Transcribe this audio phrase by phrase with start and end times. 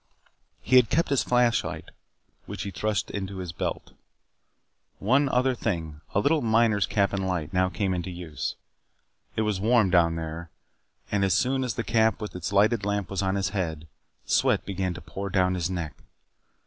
[0.61, 1.91] He had kept his flashlight
[2.47, 3.91] which he thrust into his belt.
[4.97, 8.55] One other thing, a little miner's cap and light, now came into use.
[9.35, 10.49] It was warm down there,
[11.11, 13.87] and as soon as the cap with its lighted lamp was on his head,
[14.25, 16.01] sweat began to pour down his neck.